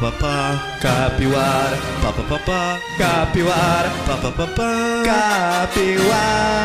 papapá, 0.00 0.78
capiwara, 0.80 1.78
papapá, 2.02 2.78
capiwara, 2.98 3.90
papapá, 4.06 5.02
capiwara. 5.04 6.56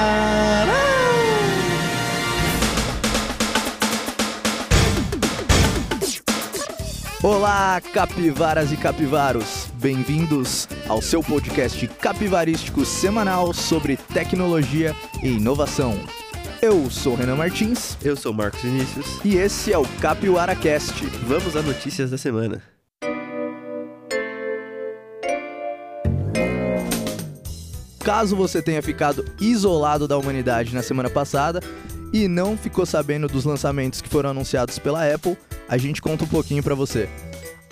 Olá, 7.23 7.79
capivaras 7.93 8.73
e 8.73 8.77
capivaros! 8.77 9.67
Bem-vindos 9.75 10.67
ao 10.89 11.01
seu 11.01 11.23
podcast 11.23 11.87
capivarístico 11.87 12.83
semanal 12.83 13.53
sobre 13.53 13.95
tecnologia 13.95 14.93
e 15.23 15.29
inovação. 15.29 15.97
Eu 16.61 16.91
sou 16.91 17.15
Renan 17.15 17.37
Martins 17.37 17.97
Eu 18.03 18.15
sou 18.15 18.31
Marcos 18.31 18.61
Vinícius. 18.61 19.19
e 19.25 19.35
esse 19.35 19.71
é 19.71 19.77
o 19.77 19.87
Capiwara 19.99 20.55
Cast. 20.55 21.03
Vamos 21.25 21.55
a 21.55 21.61
notícias 21.61 22.11
da 22.11 22.17
semana. 22.17 22.70
Caso 28.03 28.35
você 28.35 28.61
tenha 28.61 28.81
ficado 28.81 29.23
isolado 29.39 30.07
da 30.07 30.17
humanidade 30.17 30.73
na 30.73 30.81
semana 30.81 31.09
passada 31.09 31.61
e 32.11 32.27
não 32.27 32.57
ficou 32.57 32.85
sabendo 32.85 33.27
dos 33.27 33.45
lançamentos 33.45 34.01
que 34.01 34.09
foram 34.09 34.31
anunciados 34.31 34.79
pela 34.79 35.07
Apple, 35.13 35.37
a 35.69 35.77
gente 35.77 36.01
conta 36.01 36.23
um 36.23 36.27
pouquinho 36.27 36.63
pra 36.63 36.75
você. 36.75 37.07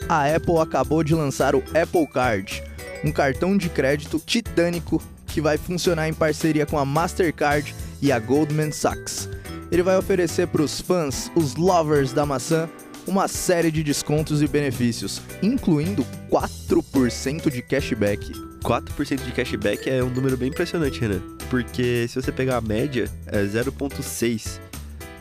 A 0.07 0.33
Apple 0.33 0.59
acabou 0.59 1.03
de 1.03 1.15
lançar 1.15 1.55
o 1.55 1.63
Apple 1.75 2.07
Card, 2.07 2.63
um 3.03 3.11
cartão 3.11 3.57
de 3.57 3.69
crédito 3.69 4.21
titânico 4.23 5.01
que 5.25 5.41
vai 5.41 5.57
funcionar 5.57 6.07
em 6.07 6.13
parceria 6.13 6.65
com 6.65 6.77
a 6.77 6.85
Mastercard 6.85 7.75
e 8.01 8.11
a 8.11 8.19
Goldman 8.19 8.71
Sachs. 8.71 9.27
Ele 9.71 9.83
vai 9.83 9.97
oferecer 9.97 10.47
para 10.47 10.61
os 10.61 10.79
fãs, 10.79 11.31
os 11.35 11.55
lovers 11.55 12.13
da 12.13 12.25
maçã, 12.25 12.69
uma 13.09 13.27
série 13.27 13.71
de 13.71 13.83
descontos 13.83 14.41
e 14.41 14.47
benefícios, 14.47 15.19
incluindo 15.41 16.05
4% 16.29 17.49
de 17.49 17.61
cashback. 17.63 18.31
4% 18.63 19.25
de 19.25 19.31
cashback 19.31 19.89
é 19.89 20.03
um 20.03 20.09
número 20.09 20.37
bem 20.37 20.49
impressionante, 20.49 20.99
Renan. 20.99 21.21
Porque 21.49 22.07
se 22.07 22.21
você 22.21 22.31
pegar 22.31 22.57
a 22.57 22.61
média, 22.61 23.09
é 23.25 23.41
0,6%. 23.43 24.59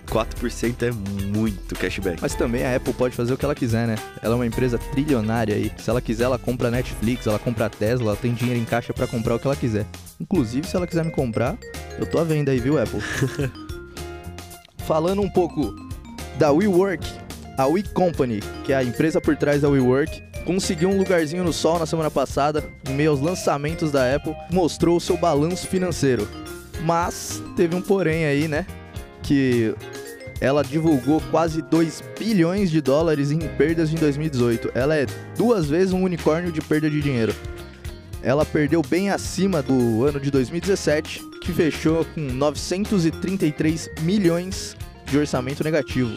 4% 0.06 0.82
é 0.82 0.90
muito 0.90 1.74
cashback. 1.74 2.18
Mas 2.20 2.34
também 2.34 2.64
a 2.64 2.76
Apple 2.76 2.94
pode 2.94 3.14
fazer 3.14 3.34
o 3.34 3.36
que 3.36 3.44
ela 3.44 3.54
quiser, 3.54 3.86
né? 3.86 3.94
Ela 4.22 4.34
é 4.34 4.36
uma 4.36 4.46
empresa 4.46 4.78
trilionária 4.78 5.54
aí. 5.54 5.70
Se 5.78 5.90
ela 5.90 6.00
quiser, 6.00 6.24
ela 6.24 6.38
compra 6.38 6.70
Netflix, 6.70 7.26
ela 7.26 7.38
compra 7.38 7.66
a 7.66 7.70
Tesla, 7.70 8.08
ela 8.08 8.16
tem 8.16 8.32
dinheiro 8.32 8.60
em 8.60 8.64
caixa 8.64 8.92
pra 8.92 9.06
comprar 9.06 9.34
o 9.34 9.38
que 9.38 9.46
ela 9.46 9.56
quiser. 9.56 9.86
Inclusive, 10.18 10.66
se 10.66 10.76
ela 10.76 10.86
quiser 10.86 11.04
me 11.04 11.10
comprar, 11.10 11.58
eu 11.98 12.06
tô 12.06 12.18
à 12.18 12.24
venda 12.24 12.50
aí, 12.52 12.58
viu, 12.58 12.80
Apple? 12.80 13.00
Falando 14.86 15.20
um 15.20 15.28
pouco 15.28 15.74
da 16.38 16.50
WeWork, 16.50 17.06
a 17.58 17.66
We 17.66 17.82
Company, 17.82 18.40
que 18.62 18.72
é 18.72 18.76
a 18.76 18.84
empresa 18.84 19.20
por 19.20 19.36
trás 19.36 19.62
da 19.62 19.68
WeWork, 19.68 20.22
conseguiu 20.44 20.90
um 20.90 20.96
lugarzinho 20.96 21.42
no 21.42 21.52
sol 21.52 21.76
na 21.76 21.86
semana 21.86 22.08
passada, 22.08 22.64
em 22.88 22.94
meio 22.94 23.10
aos 23.10 23.20
lançamentos 23.20 23.90
da 23.90 24.14
Apple, 24.14 24.32
mostrou 24.52 24.96
o 24.96 25.00
seu 25.00 25.16
balanço 25.16 25.66
financeiro. 25.66 26.28
Mas 26.84 27.42
teve 27.56 27.74
um 27.74 27.82
porém 27.82 28.26
aí, 28.26 28.46
né? 28.46 28.64
Que 29.24 29.74
ela 30.40 30.62
divulgou 30.62 31.20
quase 31.32 31.60
2 31.60 32.04
bilhões 32.16 32.70
de 32.70 32.80
dólares 32.80 33.32
em 33.32 33.40
perdas 33.40 33.92
em 33.92 33.96
2018. 33.96 34.70
Ela 34.72 34.94
é 34.94 35.06
duas 35.36 35.66
vezes 35.66 35.92
um 35.92 36.04
unicórnio 36.04 36.52
de 36.52 36.60
perda 36.60 36.88
de 36.88 37.02
dinheiro. 37.02 37.34
Ela 38.22 38.46
perdeu 38.46 38.82
bem 38.82 39.10
acima 39.10 39.60
do 39.62 40.04
ano 40.04 40.20
de 40.20 40.30
2017, 40.30 41.20
que 41.42 41.52
fechou 41.52 42.04
com 42.14 42.20
933 42.20 43.90
milhões 44.02 44.76
de 45.06 45.18
orçamento 45.18 45.64
negativo. 45.64 46.16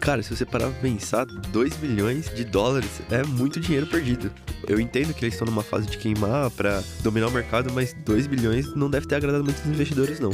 Cara, 0.00 0.22
se 0.22 0.34
você 0.34 0.46
parar 0.46 0.70
pra 0.70 0.80
pensar, 0.80 1.26
2 1.26 1.76
bilhões 1.76 2.32
de 2.34 2.44
dólares 2.44 3.02
é 3.10 3.22
muito 3.24 3.60
dinheiro 3.60 3.86
perdido. 3.86 4.30
Eu 4.66 4.80
entendo 4.80 5.12
que 5.12 5.24
eles 5.24 5.34
estão 5.34 5.46
numa 5.46 5.62
fase 5.62 5.86
de 5.86 5.98
queimar 5.98 6.50
pra 6.52 6.82
dominar 7.02 7.28
o 7.28 7.30
mercado, 7.30 7.72
mas 7.72 7.94
2 8.04 8.26
bilhões 8.26 8.74
não 8.74 8.88
deve 8.88 9.06
ter 9.06 9.16
agradado 9.16 9.44
muitos 9.44 9.64
investidores, 9.66 10.20
não. 10.20 10.30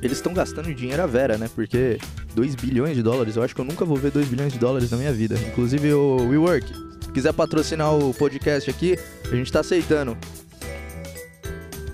Eles 0.00 0.18
estão 0.18 0.32
gastando 0.32 0.72
dinheiro 0.72 1.02
à 1.02 1.06
vera, 1.06 1.36
né? 1.36 1.50
Porque 1.54 1.98
2 2.34 2.54
bilhões 2.54 2.96
de 2.96 3.02
dólares, 3.02 3.36
eu 3.36 3.42
acho 3.42 3.54
que 3.54 3.60
eu 3.60 3.64
nunca 3.64 3.84
vou 3.84 3.96
ver 3.96 4.12
2 4.12 4.28
bilhões 4.28 4.52
de 4.52 4.58
dólares 4.58 4.90
na 4.90 4.96
minha 4.96 5.12
vida. 5.12 5.36
Inclusive 5.48 5.92
o 5.92 6.28
WeWork, 6.28 6.66
se 7.00 7.12
quiser 7.12 7.32
patrocinar 7.32 7.94
o 7.94 8.14
podcast 8.14 8.70
aqui, 8.70 8.96
a 9.30 9.34
gente 9.34 9.50
tá 9.50 9.60
aceitando. 9.60 10.16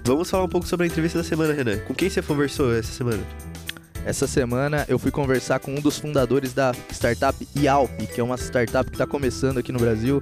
Vamos 0.04 0.28
falar 0.28 0.44
um 0.44 0.48
pouco 0.48 0.66
sobre 0.66 0.84
a 0.84 0.86
entrevista 0.86 1.18
da 1.18 1.24
semana, 1.24 1.54
Renan. 1.54 1.78
Com 1.78 1.94
quem 1.94 2.10
você 2.10 2.20
conversou 2.20 2.74
essa 2.74 2.92
semana? 2.92 3.22
Essa 4.04 4.26
semana 4.26 4.84
eu 4.86 4.98
fui 4.98 5.10
conversar 5.10 5.60
com 5.60 5.70
um 5.70 5.80
dos 5.80 5.98
fundadores 5.98 6.52
da 6.52 6.72
startup 6.92 7.48
Yalp, 7.56 7.90
que 8.14 8.20
é 8.20 8.22
uma 8.22 8.36
startup 8.36 8.84
que 8.90 8.94
está 8.94 9.06
começando 9.06 9.56
aqui 9.56 9.72
no 9.72 9.78
Brasil. 9.78 10.20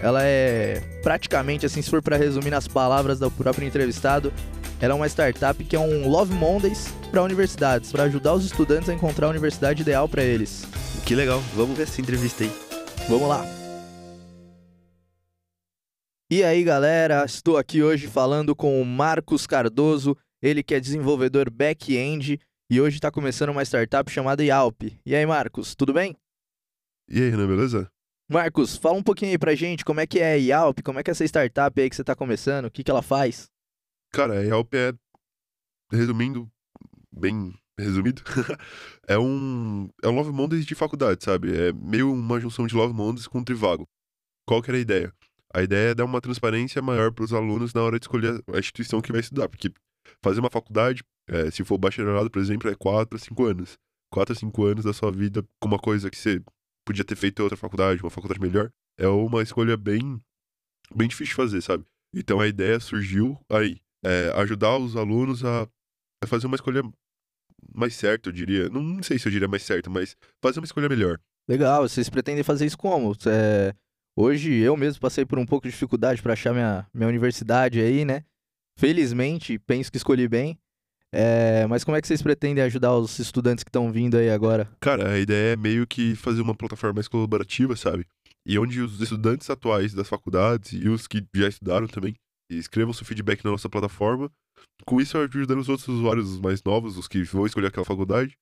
Ela 0.00 0.22
é 0.22 0.80
praticamente, 1.02 1.66
assim, 1.66 1.82
se 1.82 1.90
for 1.90 2.00
para 2.00 2.16
resumir 2.16 2.50
nas 2.50 2.68
palavras 2.68 3.18
do 3.18 3.28
próprio 3.32 3.66
entrevistado, 3.66 4.32
ela 4.80 4.94
é 4.94 4.96
uma 4.96 5.08
startup 5.08 5.64
que 5.64 5.74
é 5.74 5.80
um 5.80 6.08
Love 6.08 6.32
Mondays 6.32 6.94
para 7.10 7.24
universidades, 7.24 7.90
para 7.90 8.04
ajudar 8.04 8.34
os 8.34 8.44
estudantes 8.44 8.88
a 8.88 8.94
encontrar 8.94 9.26
a 9.26 9.30
universidade 9.30 9.82
ideal 9.82 10.08
para 10.08 10.22
eles. 10.22 10.64
Que 11.04 11.16
legal, 11.16 11.42
vamos 11.56 11.76
ver 11.76 11.84
essa 11.84 12.00
entrevista 12.00 12.44
aí. 12.44 12.52
Vamos 13.08 13.28
lá. 13.28 13.44
E 16.30 16.44
aí, 16.44 16.62
galera, 16.62 17.24
estou 17.24 17.58
aqui 17.58 17.82
hoje 17.82 18.06
falando 18.06 18.54
com 18.54 18.80
o 18.80 18.84
Marcos 18.84 19.44
Cardoso, 19.44 20.16
ele 20.40 20.62
que 20.62 20.74
é 20.74 20.80
desenvolvedor 20.80 21.50
back-end 21.50 22.38
e 22.74 22.80
hoje 22.80 22.96
está 22.96 23.08
começando 23.08 23.50
uma 23.50 23.62
startup 23.62 24.10
chamada 24.10 24.42
Yalp. 24.42 24.82
E 25.06 25.14
aí, 25.14 25.24
Marcos, 25.24 25.76
tudo 25.76 25.92
bem? 25.92 26.16
E 27.08 27.22
aí, 27.22 27.30
Renan, 27.30 27.46
beleza? 27.46 27.88
Marcos, 28.28 28.76
fala 28.76 28.96
um 28.96 29.02
pouquinho 29.02 29.30
aí 29.30 29.38
pra 29.38 29.54
gente 29.54 29.84
como 29.84 30.00
é 30.00 30.08
que 30.08 30.18
é 30.18 30.32
a 30.32 30.34
Yalp, 30.34 30.80
como 30.82 30.98
é 30.98 31.04
que 31.04 31.08
é 31.08 31.12
essa 31.12 31.24
startup 31.24 31.80
aí 31.80 31.88
que 31.88 31.94
você 31.94 32.02
tá 32.02 32.16
começando, 32.16 32.64
o 32.64 32.70
que, 32.72 32.82
que 32.82 32.90
ela 32.90 33.00
faz? 33.00 33.48
Cara, 34.12 34.40
a 34.40 34.42
Yelp 34.42 34.74
é, 34.74 34.92
resumindo, 35.92 36.50
bem 37.12 37.54
resumido, 37.78 38.22
é 39.06 39.16
um 39.16 39.88
é 40.02 40.08
um 40.08 40.16
Love 40.16 40.32
Mondays 40.32 40.66
de 40.66 40.74
faculdade, 40.74 41.22
sabe? 41.22 41.56
É 41.56 41.72
meio 41.72 42.12
uma 42.12 42.40
junção 42.40 42.66
de 42.66 42.74
Love 42.74 42.92
Mondays 42.92 43.28
com 43.28 43.44
Trivago. 43.44 43.86
Qual 44.48 44.60
que 44.60 44.70
era 44.70 44.78
a 44.78 44.80
ideia? 44.80 45.14
A 45.54 45.62
ideia 45.62 45.90
é 45.90 45.94
dar 45.94 46.06
uma 46.06 46.20
transparência 46.20 46.82
maior 46.82 47.12
para 47.12 47.24
os 47.24 47.32
alunos 47.32 47.72
na 47.72 47.82
hora 47.82 48.00
de 48.00 48.04
escolher 48.06 48.42
a 48.52 48.58
instituição 48.58 49.00
que 49.00 49.12
vai 49.12 49.20
estudar, 49.20 49.48
porque 49.48 49.70
fazer 50.20 50.40
uma 50.40 50.50
faculdade, 50.50 51.04
é, 51.28 51.50
se 51.50 51.64
for 51.64 51.78
bacharelado, 51.78 52.30
por 52.30 52.40
exemplo, 52.40 52.70
é 52.70 52.74
4 52.74 53.16
a 53.16 53.18
5 53.18 53.44
anos. 53.44 53.78
4 54.12 54.32
a 54.32 54.36
5 54.36 54.64
anos 54.64 54.84
da 54.84 54.92
sua 54.92 55.10
vida 55.10 55.44
com 55.60 55.68
uma 55.68 55.78
coisa 55.78 56.10
que 56.10 56.16
você 56.16 56.42
podia 56.86 57.04
ter 57.04 57.16
feito 57.16 57.40
em 57.40 57.42
outra 57.42 57.56
faculdade, 57.56 58.02
uma 58.02 58.10
faculdade 58.10 58.40
melhor, 58.40 58.70
é 58.98 59.08
uma 59.08 59.42
escolha 59.42 59.76
bem, 59.76 60.20
bem 60.94 61.08
difícil 61.08 61.32
de 61.32 61.36
fazer, 61.36 61.60
sabe? 61.62 61.84
Então 62.14 62.38
a 62.38 62.46
ideia 62.46 62.78
surgiu 62.78 63.40
aí, 63.50 63.80
é, 64.04 64.32
ajudar 64.36 64.76
os 64.76 64.96
alunos 64.96 65.44
a, 65.44 65.66
a 66.22 66.26
fazer 66.26 66.46
uma 66.46 66.56
escolha 66.56 66.82
mais 67.74 67.94
certa, 67.94 68.28
eu 68.28 68.32
diria. 68.32 68.68
Não, 68.68 69.02
sei 69.02 69.18
se 69.18 69.26
eu 69.26 69.32
diria 69.32 69.48
mais 69.48 69.62
certa, 69.62 69.88
mas 69.88 70.16
fazer 70.42 70.60
uma 70.60 70.66
escolha 70.66 70.88
melhor. 70.88 71.18
Legal, 71.48 71.88
vocês 71.88 72.08
pretendem 72.08 72.44
fazer 72.44 72.66
isso 72.66 72.78
como? 72.78 73.16
É, 73.26 73.74
Hoje 74.16 74.54
eu 74.54 74.76
mesmo 74.76 75.00
passei 75.00 75.26
por 75.26 75.40
um 75.40 75.46
pouco 75.46 75.66
de 75.66 75.72
dificuldade 75.72 76.22
para 76.22 76.34
achar 76.34 76.52
minha, 76.52 76.86
minha 76.94 77.08
universidade 77.08 77.80
aí, 77.80 78.04
né? 78.04 78.24
Felizmente, 78.78 79.58
penso 79.58 79.90
que 79.90 79.96
escolhi 79.96 80.28
bem. 80.28 80.56
É, 81.16 81.64
mas 81.68 81.84
como 81.84 81.96
é 81.96 82.00
que 82.00 82.08
vocês 82.08 82.20
pretendem 82.20 82.64
ajudar 82.64 82.92
os 82.96 83.20
estudantes 83.20 83.62
que 83.62 83.68
estão 83.68 83.92
vindo 83.92 84.16
aí 84.16 84.28
agora? 84.28 84.68
Cara, 84.80 85.12
a 85.12 85.18
ideia 85.18 85.52
é 85.52 85.56
meio 85.56 85.86
que 85.86 86.16
fazer 86.16 86.42
uma 86.42 86.56
plataforma 86.56 86.94
mais 86.94 87.06
colaborativa, 87.06 87.76
sabe? 87.76 88.04
E 88.44 88.58
onde 88.58 88.80
os 88.80 89.00
estudantes 89.00 89.48
atuais 89.48 89.94
das 89.94 90.08
faculdades 90.08 90.72
e 90.72 90.88
os 90.88 91.06
que 91.06 91.24
já 91.32 91.48
estudaram 91.48 91.86
também 91.86 92.14
escrevam 92.50 92.92
seu 92.92 93.06
feedback 93.06 93.44
na 93.44 93.52
nossa 93.52 93.68
plataforma. 93.68 94.28
Com 94.84 95.00
isso, 95.00 95.16
ajudando 95.16 95.60
os 95.60 95.68
outros 95.68 95.86
usuários 95.86 96.30
os 96.30 96.40
mais 96.40 96.60
novos, 96.64 96.98
os 96.98 97.06
que 97.06 97.22
vão 97.22 97.46
escolher 97.46 97.68
aquela 97.68 97.86
faculdade, 97.86 98.36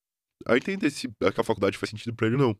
a 0.47 0.57
entender 0.57 0.89
se 0.89 1.07
aquela 1.21 1.43
faculdade 1.43 1.77
faz 1.77 1.91
sentido 1.91 2.15
pra 2.15 2.25
ele 2.25 2.37
ou 2.37 2.41
não. 2.41 2.57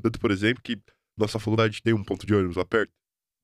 Tanto, 0.00 0.20
por 0.20 0.30
exemplo, 0.30 0.62
que 0.62 0.78
nossa 1.18 1.40
faculdade 1.40 1.82
tem 1.82 1.92
um 1.92 2.04
ponto 2.04 2.24
de 2.24 2.34
ônibus 2.34 2.56
lá 2.56 2.64
perto. 2.64 2.92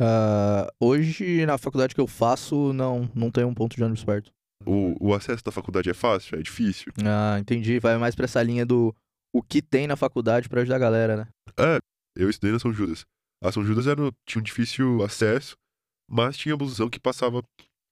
Uh, 0.01 0.71
hoje, 0.81 1.45
na 1.45 1.59
faculdade 1.59 1.95
que 1.95 2.01
eu 2.01 2.07
faço, 2.07 2.73
não, 2.73 3.11
não 3.15 3.31
tem 3.31 3.45
um 3.45 3.53
ponto 3.53 3.77
de 3.77 3.83
ônibus 3.83 4.05
perto. 4.05 4.33
O, 4.67 5.09
o 5.09 5.15
acesso 5.15 5.43
da 5.43 5.53
faculdade 5.53 5.89
é 5.89 5.95
fácil? 5.95 6.39
É 6.39 6.43
difícil? 6.43 6.93
Ah, 7.05 7.39
entendi. 7.39 7.79
Vai 7.79 7.97
mais 7.99 8.15
pra 8.15 8.25
essa 8.25 8.43
linha 8.43 8.65
do 8.67 8.95
o 9.33 9.43
que 9.43 9.63
tem 9.63 9.87
na 9.87 9.97
faculdade 9.97 10.49
para 10.49 10.61
ajudar 10.61 10.77
a 10.77 10.81
galera, 10.81 11.17
né? 11.17 11.29
É, 11.59 11.79
eu 12.17 12.29
estudei 12.29 12.53
na 12.53 12.59
São 12.59 12.73
Judas. 12.73 13.05
A 13.43 13.51
São 13.51 13.65
Judas 13.65 13.87
era, 13.87 14.11
tinha 14.27 14.41
um 14.41 14.45
difícil 14.45 15.03
acesso, 15.03 15.57
mas 16.11 16.37
tinha 16.37 16.57
busão 16.57 16.91
que 16.91 17.01
passava 17.01 17.43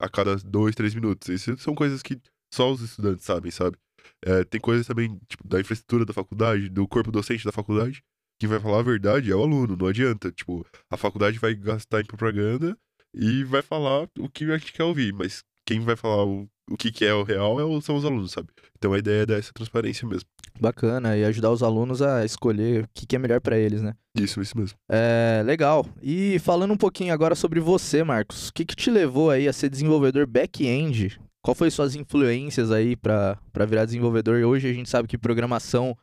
a 0.01 0.09
cada 0.09 0.37
dois, 0.37 0.75
três 0.75 0.95
minutos. 0.95 1.29
Essas 1.29 1.63
são 1.63 1.75
coisas 1.75 2.03
que 2.03 2.21
só 2.53 2.71
os 2.71 2.81
estudantes 2.83 3.25
sabem, 3.25 3.51
sabe? 3.51 3.77
É, 4.25 4.45
tem 4.45 4.61
coisas 4.61 4.87
também 4.87 5.19
tipo, 5.29 5.47
da 5.47 5.61
infraestrutura 5.61 6.05
da 6.05 6.13
faculdade, 6.13 6.69
do 6.69 6.87
corpo 6.87 7.11
docente 7.11 7.45
da 7.45 7.53
faculdade. 7.53 8.03
Quem 8.41 8.49
vai 8.49 8.61
falar 8.61 8.81
a 8.81 8.83
verdade 8.83 9.31
é 9.31 9.35
o 9.35 9.43
aluno, 9.43 9.77
não 9.77 9.87
adianta. 9.87 10.31
Tipo, 10.31 10.67
a 10.91 10.97
faculdade 10.97 11.39
vai 11.39 11.55
gastar 11.55 12.01
em 12.01 12.05
propaganda 12.05 12.77
e 13.15 13.43
vai 13.45 13.63
falar 13.63 14.09
o 14.19 14.29
que 14.29 14.45
a 14.45 14.59
gente 14.59 14.73
quer 14.73 14.85
ouvir, 14.85 15.13
mas 15.13 15.43
quem 15.67 15.81
vai 15.81 15.97
falar 15.97 16.25
o, 16.25 16.49
o 16.71 16.77
que, 16.77 16.93
que 16.93 17.05
é 17.05 17.15
o 17.15 17.23
real 17.23 17.59
é, 17.61 17.81
são 17.81 17.97
os 17.97 18.05
alunos, 18.05 18.33
sabe? 18.33 18.49
Então 18.77 18.93
a 18.93 18.99
ideia 18.99 19.23
é 19.23 19.27
dar 19.27 19.39
essa 19.39 19.53
transparência 19.53 20.07
mesmo. 20.07 20.29
Bacana, 20.61 21.17
e 21.17 21.25
ajudar 21.25 21.51
os 21.51 21.63
alunos 21.63 22.03
a 22.03 22.25
escolher 22.25 22.85
o 22.85 22.89
que, 22.93 23.07
que 23.07 23.17
é 23.17 23.19
melhor 23.19 23.41
para 23.41 23.57
eles, 23.57 23.81
né? 23.81 23.95
Isso, 24.17 24.41
isso 24.41 24.59
mesmo. 24.59 24.77
É, 24.91 25.43
legal. 25.45 25.87
E 26.03 26.39
falando 26.41 26.73
um 26.73 26.77
pouquinho 26.77 27.15
agora 27.15 27.35
sobre 27.35 27.61
você, 27.61 28.03
Marcos, 28.03 28.49
o 28.49 28.53
que, 28.53 28.65
que 28.65 28.75
te 28.75 28.91
levou 28.91 29.31
aí 29.31 29.47
a 29.47 29.53
ser 29.53 29.69
desenvolvedor 29.69 30.27
back-end? 30.27 31.21
Qual 31.43 31.55
foi 31.55 31.71
suas 31.71 31.95
influências 31.95 32.73
aí 32.73 32.97
para 32.97 33.39
virar 33.67 33.85
desenvolvedor? 33.85 34.43
Hoje 34.43 34.69
a 34.69 34.73
gente 34.73 34.91
sabe 34.91 35.07
que 35.07 35.17
programação 35.17 35.97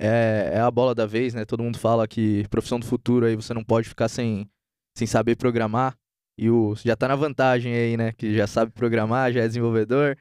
é, 0.00 0.52
é 0.54 0.60
a 0.60 0.70
bola 0.70 0.94
da 0.94 1.06
vez, 1.06 1.32
né? 1.32 1.44
Todo 1.44 1.62
mundo 1.62 1.78
fala 1.78 2.08
que 2.08 2.46
profissão 2.50 2.80
do 2.80 2.86
futuro 2.86 3.26
aí 3.26 3.36
você 3.36 3.54
não 3.54 3.62
pode 3.62 3.88
ficar 3.88 4.08
sem, 4.08 4.48
sem 4.96 5.06
saber 5.06 5.36
programar. 5.36 5.94
E 6.40 6.48
o, 6.48 6.74
já 6.74 6.96
tá 6.96 7.06
na 7.06 7.16
vantagem 7.16 7.74
aí, 7.74 7.98
né? 7.98 8.12
Que 8.12 8.34
já 8.34 8.46
sabe 8.46 8.72
programar, 8.72 9.30
já 9.30 9.42
é 9.42 9.46
desenvolvedor. 9.46 10.16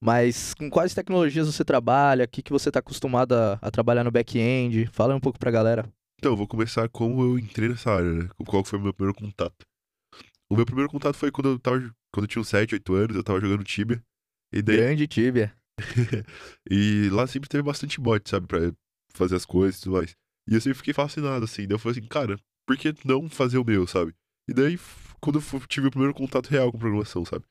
Mas 0.00 0.54
com 0.54 0.70
quais 0.70 0.94
tecnologias 0.94 1.52
você 1.52 1.64
trabalha? 1.64 2.24
O 2.24 2.28
que, 2.28 2.40
que 2.40 2.52
você 2.52 2.68
está 2.68 2.78
acostumado 2.78 3.32
a, 3.32 3.58
a, 3.60 3.68
trabalhar 3.68 4.04
no 4.04 4.12
back-end? 4.12 4.86
Fala 4.92 5.16
um 5.16 5.18
pouco 5.18 5.40
pra 5.40 5.50
galera. 5.50 5.84
Então, 6.20 6.30
eu 6.30 6.36
vou 6.36 6.46
começar 6.46 6.88
como 6.88 7.20
eu 7.20 7.36
entrei 7.36 7.68
nessa 7.68 7.90
área, 7.90 8.12
né? 8.12 8.28
Qual 8.46 8.62
foi 8.62 8.78
o 8.78 8.82
meu 8.82 8.94
primeiro 8.94 9.18
contato. 9.18 9.66
O 10.48 10.54
meu 10.54 10.64
primeiro 10.64 10.88
contato 10.88 11.16
foi 11.16 11.32
quando 11.32 11.48
eu 11.48 11.58
tava. 11.58 11.78
Quando 12.14 12.24
eu 12.24 12.28
tinha 12.28 12.40
uns 12.40 12.48
7, 12.48 12.76
8 12.76 12.94
anos, 12.94 13.16
eu 13.16 13.24
tava 13.24 13.40
jogando 13.40 13.64
Tibia. 13.64 14.00
E 14.52 14.62
daí... 14.62 14.76
Grande 14.76 15.08
Tibia. 15.08 15.52
e 16.70 17.08
lá 17.10 17.26
sempre 17.26 17.48
teve 17.48 17.64
bastante 17.64 18.00
bot, 18.00 18.30
sabe? 18.30 18.46
Pra 18.46 18.72
fazer 19.12 19.34
as 19.34 19.44
coisas 19.44 19.80
e 19.80 19.82
tudo 19.82 19.96
mais. 19.96 20.14
E 20.48 20.54
eu 20.54 20.60
sempre 20.60 20.78
fiquei 20.78 20.94
fascinado, 20.94 21.44
assim. 21.44 21.66
Daí 21.66 21.74
eu 21.74 21.78
falei 21.80 21.98
assim, 21.98 22.08
cara, 22.08 22.38
por 22.64 22.76
que 22.76 22.94
não 23.04 23.28
fazer 23.28 23.58
o 23.58 23.64
meu, 23.64 23.84
sabe? 23.84 24.14
E 24.48 24.54
daí, 24.54 24.78
quando 25.26 25.40
eu 25.40 25.66
tive 25.66 25.88
o 25.88 25.90
primeiro 25.90 26.14
contato 26.14 26.46
real 26.46 26.70
com 26.70 26.78
programação, 26.78 27.24
sabe? 27.24 27.44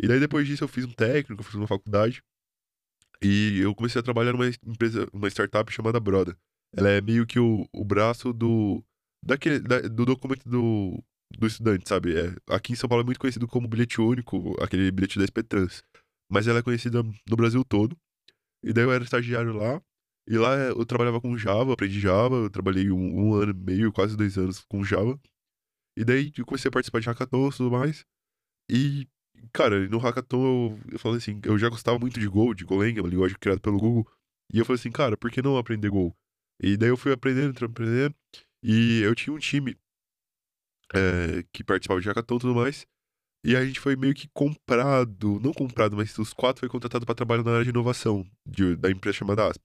E 0.00 0.08
daí 0.08 0.18
depois 0.18 0.46
disso 0.46 0.64
eu 0.64 0.68
fiz 0.68 0.86
um 0.86 0.92
técnico, 0.92 1.42
fiz 1.42 1.54
uma 1.54 1.66
faculdade. 1.66 2.22
E 3.20 3.58
eu 3.60 3.74
comecei 3.74 4.00
a 4.00 4.02
trabalhar 4.02 4.32
numa 4.32 4.48
empresa, 4.48 5.06
uma 5.12 5.28
startup 5.28 5.70
chamada 5.70 6.00
Broda. 6.00 6.34
Ela 6.74 6.88
é 6.88 7.00
meio 7.02 7.26
que 7.26 7.38
o, 7.38 7.68
o 7.70 7.84
braço 7.84 8.32
do. 8.32 8.82
Daquele, 9.22 9.58
da, 9.58 9.80
do 9.80 10.06
documento 10.06 10.48
do, 10.48 11.02
do 11.36 11.46
estudante, 11.46 11.86
sabe? 11.86 12.16
É, 12.16 12.34
aqui 12.48 12.72
em 12.72 12.76
São 12.76 12.88
Paulo 12.88 13.02
é 13.02 13.04
muito 13.04 13.20
conhecido 13.20 13.46
como 13.46 13.68
bilhete 13.68 14.00
único, 14.00 14.54
aquele 14.62 14.90
bilhete 14.90 15.18
da 15.18 15.26
SP-Trans. 15.26 15.82
Mas 16.30 16.46
ela 16.46 16.60
é 16.60 16.62
conhecida 16.62 17.02
no 17.02 17.36
Brasil 17.36 17.62
todo. 17.64 17.94
E 18.62 18.72
daí 18.72 18.84
eu 18.84 18.92
era 18.92 19.04
estagiário 19.04 19.52
lá. 19.52 19.82
E 20.26 20.38
lá 20.38 20.54
eu 20.56 20.86
trabalhava 20.86 21.20
com 21.20 21.36
Java, 21.36 21.74
aprendi 21.74 22.00
Java. 22.00 22.36
Eu 22.36 22.50
trabalhei 22.50 22.90
um, 22.90 23.28
um 23.28 23.34
ano 23.34 23.52
e 23.52 23.54
meio, 23.54 23.92
quase 23.92 24.16
dois 24.16 24.38
anos 24.38 24.64
com 24.64 24.82
Java. 24.82 25.18
E 25.98 26.04
daí 26.04 26.32
eu 26.38 26.46
comecei 26.46 26.68
a 26.68 26.72
participar 26.72 27.00
de 27.00 27.08
hackathons 27.08 27.54
e 27.54 27.58
tudo 27.58 27.72
mais. 27.72 28.04
E 28.70 29.08
Cara, 29.52 29.88
no 29.88 29.98
hackathon 29.98 30.44
eu, 30.44 30.80
eu 30.92 30.98
falei 30.98 31.18
assim, 31.18 31.40
eu 31.44 31.58
já 31.58 31.68
gostava 31.68 31.98
muito 31.98 32.18
de 32.18 32.28
Go, 32.28 32.54
de 32.54 32.64
Golang, 32.64 33.00
uma 33.00 33.08
linguagem 33.08 33.36
criada 33.38 33.60
pelo 33.60 33.78
Google. 33.78 34.06
E 34.52 34.58
eu 34.58 34.64
falei 34.64 34.78
assim, 34.78 34.90
cara, 34.90 35.16
por 35.16 35.30
que 35.30 35.42
não 35.42 35.56
aprender 35.56 35.90
Go? 35.90 36.14
E 36.60 36.76
daí 36.76 36.88
eu 36.88 36.96
fui 36.96 37.12
aprendendo, 37.12 37.64
aprendendo. 37.64 38.14
E 38.62 39.00
eu 39.02 39.14
tinha 39.14 39.34
um 39.34 39.38
time 39.38 39.76
é, 40.94 41.44
que 41.52 41.62
participava 41.62 42.00
de 42.00 42.08
hackathon 42.08 42.36
e 42.36 42.40
tudo 42.40 42.54
mais. 42.54 42.86
E 43.44 43.54
a 43.54 43.64
gente 43.64 43.78
foi 43.78 43.94
meio 43.94 44.14
que 44.14 44.28
comprado, 44.34 45.38
não 45.40 45.52
comprado, 45.52 45.96
mas 45.96 46.16
os 46.18 46.32
quatro 46.32 46.60
foi 46.60 46.68
contratado 46.68 47.06
para 47.06 47.14
trabalhar 47.14 47.44
na 47.44 47.52
área 47.52 47.64
de 47.64 47.70
inovação 47.70 48.28
de, 48.46 48.74
da 48.76 48.90
empresa 48.90 49.18
chamada 49.18 49.48
ASP. 49.48 49.62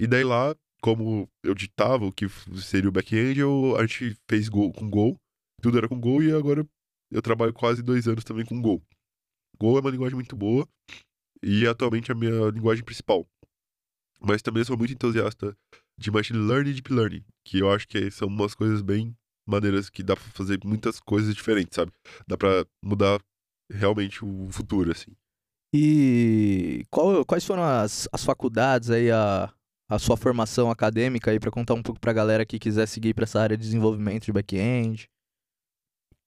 E 0.00 0.06
daí 0.06 0.24
lá, 0.24 0.56
como 0.80 1.28
eu 1.42 1.54
ditava 1.54 2.06
o 2.06 2.12
que 2.12 2.26
seria 2.56 2.88
o 2.88 2.92
back-end, 2.92 3.40
a 3.76 3.86
gente 3.86 4.16
fez 4.28 4.48
Go 4.48 4.72
com 4.72 4.88
Go, 4.88 5.20
tudo 5.60 5.78
era 5.78 5.88
com 5.88 6.00
Go 6.00 6.22
e 6.22 6.32
agora 6.32 6.66
eu 7.10 7.22
trabalho 7.22 7.52
quase 7.52 7.82
dois 7.82 8.06
anos 8.06 8.24
também 8.24 8.44
com 8.44 8.60
Go. 8.60 8.82
Go 9.58 9.76
é 9.78 9.80
uma 9.80 9.90
linguagem 9.90 10.14
muito 10.14 10.36
boa 10.36 10.68
e 11.42 11.66
atualmente 11.66 12.10
é 12.10 12.14
a 12.14 12.16
minha 12.16 12.50
linguagem 12.50 12.84
principal. 12.84 13.26
Mas 14.20 14.42
também 14.42 14.64
sou 14.64 14.76
muito 14.76 14.92
entusiasta 14.92 15.56
de 15.96 16.10
Machine 16.10 16.38
Learning 16.38 16.70
e 16.70 16.74
Deep 16.74 16.92
Learning, 16.92 17.24
que 17.44 17.58
eu 17.58 17.70
acho 17.70 17.86
que 17.86 18.10
são 18.10 18.28
umas 18.28 18.54
coisas 18.54 18.82
bem 18.82 19.16
maneiras 19.46 19.88
que 19.88 20.02
dá 20.02 20.14
pra 20.14 20.24
fazer 20.24 20.58
muitas 20.64 21.00
coisas 21.00 21.34
diferentes, 21.34 21.74
sabe? 21.74 21.92
Dá 22.26 22.36
pra 22.36 22.66
mudar 22.82 23.20
realmente 23.70 24.24
o 24.24 24.48
futuro, 24.50 24.90
assim. 24.90 25.12
E 25.72 26.84
qual, 26.90 27.24
quais 27.24 27.44
foram 27.44 27.62
as, 27.62 28.08
as 28.12 28.24
faculdades 28.24 28.90
aí, 28.90 29.10
a, 29.10 29.52
a 29.88 29.98
sua 29.98 30.16
formação 30.16 30.70
acadêmica 30.70 31.30
aí, 31.30 31.40
para 31.40 31.50
contar 31.50 31.74
um 31.74 31.82
pouco 31.82 32.00
pra 32.00 32.12
galera 32.12 32.46
que 32.46 32.58
quiser 32.58 32.86
seguir 32.86 33.14
para 33.14 33.24
essa 33.24 33.40
área 33.40 33.56
de 33.56 33.62
desenvolvimento 33.62 34.24
de 34.24 34.32
back-end? 34.32 35.08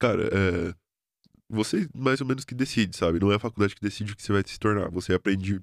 Cara, 0.02 0.24
é. 0.34 0.74
Você 1.48 1.88
mais 1.94 2.20
ou 2.22 2.26
menos 2.26 2.44
que 2.44 2.56
decide, 2.56 2.98
sabe? 2.98 3.20
Não 3.20 3.32
é 3.32 3.36
a 3.36 3.40
faculdade 3.40 3.76
que 3.76 3.82
decide 3.82 4.14
o 4.14 4.16
que 4.16 4.24
você 4.24 4.34
vai 4.34 4.42
se 4.44 4.60
tornar. 4.60 4.90
Você 4.90 5.14
aprende 5.14 5.62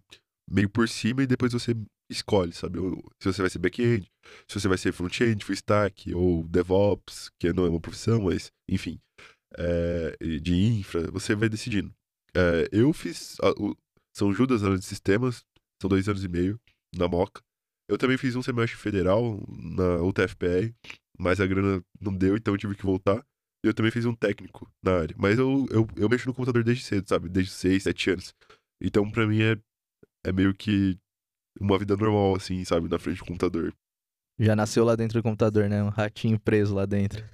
meio 0.49 0.71
por 0.71 0.89
cima 0.89 1.25
e 1.25 1.27
depois 1.27 1.53
você 1.53 1.75
escolhe, 2.09 2.53
sabe? 2.53 2.79
Se 3.21 3.33
você 3.33 3.43
vai 3.43 3.51
ser 3.51 3.59
back-end, 3.59 4.09
se 4.47 4.61
você 4.61 4.69
vai 4.69 4.79
ser 4.79 4.93
front-end, 4.93 5.45
full 5.45 5.55
stack, 5.55 6.15
ou 6.15 6.45
DevOps, 6.45 7.31
que 7.37 7.53
não 7.53 7.67
é 7.67 7.69
uma 7.69 7.81
profissão, 7.81 8.23
mas, 8.23 8.53
enfim, 8.69 9.01
é, 9.57 10.17
de 10.41 10.55
infra, 10.55 11.11
você 11.11 11.35
vai 11.35 11.49
decidindo. 11.49 11.93
É, 12.37 12.69
eu 12.71 12.93
fiz 12.93 13.37
a, 13.43 13.51
o 13.61 13.77
São 14.17 14.33
Judas 14.33 14.63
Análise 14.63 14.83
de 14.83 14.89
Sistemas, 14.89 15.45
são 15.83 15.89
dois 15.89 16.09
anos 16.09 16.23
e 16.23 16.29
meio, 16.29 16.61
na 16.97 17.09
Moca. 17.09 17.43
Eu 17.89 17.99
também 17.99 18.17
fiz 18.17 18.37
um 18.37 18.43
semestre 18.43 18.79
federal 18.79 19.43
na 19.49 20.03
UTFPR, 20.03 20.73
mas 21.19 21.41
a 21.41 21.47
grana 21.47 21.83
não 22.01 22.15
deu, 22.15 22.37
então 22.37 22.55
eu 22.55 22.59
tive 22.59 22.77
que 22.77 22.85
voltar 22.85 23.25
eu 23.65 23.75
também 23.75 23.91
fiz 23.91 24.05
um 24.05 24.15
técnico 24.15 24.71
na 24.83 25.01
área. 25.01 25.17
Mas 25.19 25.39
eu, 25.39 25.67
eu, 25.71 25.87
eu 25.97 26.09
mexo 26.09 26.29
no 26.29 26.35
computador 26.35 26.63
desde 26.63 26.85
cedo, 26.85 27.09
sabe? 27.09 27.29
Desde 27.29 27.53
6, 27.53 27.83
7 27.83 28.11
anos. 28.11 28.35
Então, 28.81 29.11
pra 29.11 29.27
mim, 29.27 29.43
é, 29.43 29.57
é 30.25 30.33
meio 30.33 30.55
que 30.55 30.97
uma 31.61 31.79
vida 31.79 31.97
normal, 31.97 32.37
assim, 32.37 32.65
sabe? 32.65 32.89
Na 32.89 32.99
frente 32.99 33.19
do 33.19 33.25
computador. 33.25 33.75
Já 34.39 34.55
nasceu 34.55 34.85
lá 34.85 34.95
dentro 34.95 35.19
do 35.19 35.23
computador, 35.23 35.69
né? 35.69 35.83
Um 35.83 35.89
ratinho 35.89 36.39
preso 36.39 36.75
lá 36.75 36.87
dentro. 36.87 37.25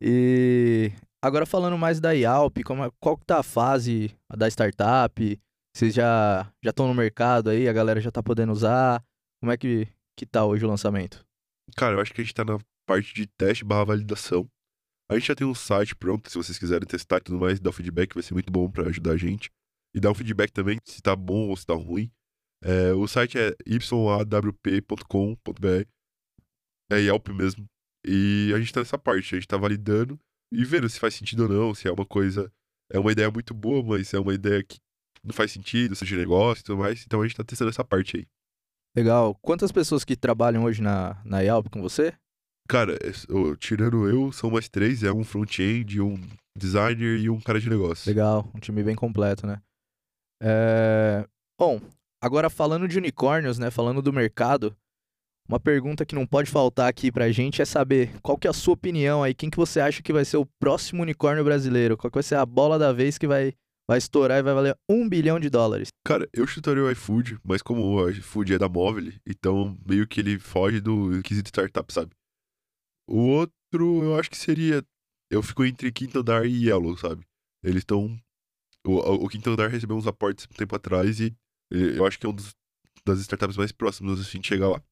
E 0.00 0.92
agora 1.22 1.44
falando 1.44 1.76
mais 1.76 2.00
da 2.00 2.12
Yalp, 2.12 2.58
como, 2.64 2.84
é, 2.84 2.90
qual 3.00 3.16
que 3.16 3.26
tá 3.26 3.40
a 3.40 3.42
fase 3.42 4.16
da 4.34 4.48
startup? 4.48 5.40
Vocês 5.76 5.92
já 5.94 6.50
já 6.64 6.70
estão 6.70 6.88
no 6.88 6.94
mercado 6.94 7.50
aí? 7.50 7.68
A 7.68 7.72
galera 7.72 8.00
já 8.00 8.10
tá 8.10 8.22
podendo 8.22 8.52
usar? 8.52 9.04
Como 9.40 9.52
é 9.52 9.56
que, 9.56 9.86
que 10.16 10.24
tá 10.24 10.44
hoje 10.44 10.64
o 10.64 10.68
lançamento? 10.68 11.24
Cara, 11.76 11.96
eu 11.96 12.00
acho 12.00 12.14
que 12.14 12.20
a 12.20 12.24
gente 12.24 12.34
tá 12.34 12.44
na 12.44 12.58
parte 12.86 13.14
de 13.14 13.26
teste 13.26 13.64
barra 13.64 13.84
validação. 13.84 14.48
A 15.10 15.14
gente 15.14 15.28
já 15.28 15.34
tem 15.34 15.46
um 15.46 15.54
site 15.54 15.96
pronto, 15.96 16.30
se 16.30 16.36
vocês 16.36 16.58
quiserem 16.58 16.86
testar 16.86 17.16
e 17.16 17.20
tudo 17.20 17.38
mais, 17.38 17.58
dar 17.58 17.72
feedback, 17.72 18.12
vai 18.12 18.22
ser 18.22 18.34
muito 18.34 18.52
bom 18.52 18.70
para 18.70 18.88
ajudar 18.88 19.12
a 19.12 19.16
gente. 19.16 19.50
E 19.94 20.00
dar 20.00 20.10
um 20.10 20.14
feedback 20.14 20.50
também 20.52 20.78
se 20.84 21.00
tá 21.00 21.16
bom 21.16 21.48
ou 21.48 21.56
se 21.56 21.64
tá 21.64 21.74
ruim. 21.74 22.10
É, 22.62 22.92
o 22.92 23.06
site 23.08 23.38
é 23.38 23.56
yawp.com.br. 23.66 24.68
É 26.90 26.96
Yelp 27.00 27.28
mesmo. 27.28 27.66
E 28.06 28.52
a 28.54 28.58
gente 28.58 28.72
tá 28.72 28.80
nessa 28.80 28.98
parte, 28.98 29.34
a 29.34 29.38
gente 29.38 29.48
tá 29.48 29.56
validando 29.56 30.18
e 30.52 30.64
vendo 30.64 30.88
se 30.88 30.98
faz 30.98 31.14
sentido 31.14 31.44
ou 31.44 31.48
não, 31.48 31.74
se 31.74 31.88
é 31.88 31.92
uma 31.92 32.06
coisa. 32.06 32.52
É 32.90 32.98
uma 32.98 33.12
ideia 33.12 33.30
muito 33.30 33.54
boa, 33.54 33.82
mas 33.82 34.12
é 34.14 34.18
uma 34.18 34.34
ideia 34.34 34.62
que 34.62 34.78
não 35.22 35.32
faz 35.32 35.52
sentido, 35.52 35.94
seja 35.94 36.16
negócio 36.16 36.62
e 36.62 36.64
tudo 36.64 36.78
mais. 36.78 37.04
Então 37.04 37.20
a 37.20 37.26
gente 37.26 37.36
tá 37.36 37.44
testando 37.44 37.70
essa 37.70 37.84
parte 37.84 38.18
aí. 38.18 38.26
Legal. 38.96 39.34
Quantas 39.42 39.70
pessoas 39.70 40.04
que 40.04 40.16
trabalham 40.16 40.64
hoje 40.64 40.82
na, 40.82 41.22
na 41.24 41.40
Yelp 41.40 41.68
com 41.68 41.80
você? 41.80 42.14
Cara, 42.68 42.98
tirando 43.58 44.08
eu, 44.08 44.30
são 44.30 44.50
mais 44.50 44.68
três. 44.68 45.02
É 45.02 45.10
um 45.10 45.24
front-end, 45.24 46.00
um 46.02 46.20
designer 46.56 47.18
e 47.18 47.30
um 47.30 47.40
cara 47.40 47.58
de 47.58 47.70
negócio. 47.70 48.08
Legal, 48.08 48.50
um 48.54 48.58
time 48.58 48.82
bem 48.82 48.94
completo, 48.94 49.46
né? 49.46 49.60
É... 50.42 51.26
Bom, 51.58 51.80
agora 52.22 52.50
falando 52.50 52.86
de 52.86 52.98
unicórnios, 52.98 53.58
né? 53.58 53.70
Falando 53.70 54.02
do 54.02 54.12
mercado, 54.12 54.76
uma 55.48 55.58
pergunta 55.58 56.04
que 56.04 56.14
não 56.14 56.26
pode 56.26 56.50
faltar 56.50 56.90
aqui 56.90 57.10
pra 57.10 57.32
gente 57.32 57.62
é 57.62 57.64
saber 57.64 58.12
qual 58.20 58.36
que 58.36 58.46
é 58.46 58.50
a 58.50 58.52
sua 58.52 58.74
opinião 58.74 59.22
aí, 59.22 59.32
quem 59.32 59.48
que 59.48 59.56
você 59.56 59.80
acha 59.80 60.02
que 60.02 60.12
vai 60.12 60.24
ser 60.24 60.36
o 60.36 60.46
próximo 60.60 61.02
unicórnio 61.02 61.42
brasileiro? 61.42 61.96
Qual 61.96 62.10
que 62.10 62.16
vai 62.16 62.22
ser 62.22 62.34
a 62.34 62.44
bola 62.44 62.78
da 62.78 62.92
vez 62.92 63.16
que 63.16 63.26
vai, 63.26 63.54
vai 63.88 63.96
estourar 63.96 64.38
e 64.38 64.42
vai 64.42 64.52
valer 64.52 64.76
um 64.88 65.08
bilhão 65.08 65.40
de 65.40 65.48
dólares? 65.48 65.88
Cara, 66.04 66.28
eu 66.34 66.46
chutaria 66.46 66.84
o 66.84 66.90
iFood, 66.90 67.38
mas 67.42 67.62
como 67.62 67.82
o 67.82 68.10
iFood 68.10 68.54
é 68.54 68.58
da 68.58 68.68
móvel, 68.68 69.10
então 69.26 69.74
meio 69.88 70.06
que 70.06 70.20
ele 70.20 70.38
foge 70.38 70.80
do 70.80 71.22
quesito 71.22 71.48
startup, 71.48 71.90
sabe? 71.90 72.10
O 73.08 73.28
outro, 73.28 74.04
eu 74.04 74.18
acho 74.18 74.30
que 74.30 74.36
seria. 74.36 74.84
Eu 75.30 75.42
fico 75.42 75.64
entre 75.64 75.90
Quinto 75.90 76.18
Andar 76.18 76.44
e 76.44 76.66
Yellow, 76.66 76.96
sabe? 76.96 77.24
Eles 77.62 77.78
estão. 77.78 78.18
O, 78.86 79.24
o 79.24 79.28
Quinto 79.28 79.50
Andar 79.50 79.68
recebeu 79.68 79.96
uns 79.96 80.06
aportes 80.06 80.46
um 80.50 80.54
tempo 80.54 80.76
atrás 80.76 81.18
e 81.20 81.34
eu 81.70 82.06
acho 82.06 82.18
que 82.18 82.26
é 82.26 82.28
um 82.28 82.32
dos, 82.32 82.54
das 83.04 83.18
startups 83.20 83.56
mais 83.56 83.72
próximas 83.72 84.20
assim, 84.20 84.40
de 84.40 84.46
chegar 84.46 84.68
lá. 84.68 84.82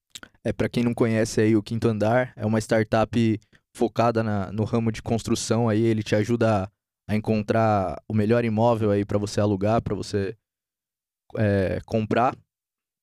É, 0.42 0.52
para 0.52 0.68
quem 0.68 0.82
não 0.82 0.94
conhece 0.94 1.40
aí, 1.40 1.54
o 1.56 1.62
Quinto 1.62 1.88
Andar 1.88 2.32
é 2.36 2.44
uma 2.44 2.58
startup 2.58 3.40
focada 3.74 4.22
na, 4.22 4.50
no 4.50 4.64
ramo 4.64 4.90
de 4.90 5.02
construção 5.02 5.68
aí, 5.68 5.82
ele 5.82 6.02
te 6.02 6.14
ajuda 6.14 6.64
a, 6.64 6.70
a 7.12 7.16
encontrar 7.16 8.02
o 8.08 8.14
melhor 8.14 8.44
imóvel 8.44 8.90
aí 8.90 9.04
para 9.04 9.18
você 9.18 9.40
alugar, 9.40 9.82
para 9.82 9.94
você 9.94 10.36
é, 11.36 11.80
comprar. 11.84 12.36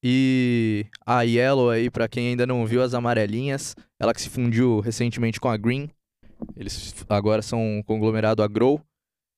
E 0.03 0.85
a 1.05 1.21
Yellow 1.21 1.69
aí, 1.69 1.89
para 1.89 2.09
quem 2.09 2.27
ainda 2.27 2.45
não 2.45 2.65
viu 2.65 2.83
as 2.83 2.93
amarelinhas, 2.93 3.73
ela 3.97 4.13
que 4.13 4.21
se 4.21 4.29
fundiu 4.29 4.81
recentemente 4.81 5.39
com 5.39 5.47
a 5.47 5.55
Green. 5.55 5.89
Eles 6.57 6.93
agora 7.07 7.41
são 7.41 7.77
um 7.77 7.81
conglomerado 7.81 8.43
a 8.43 8.47
Grow. 8.47 8.81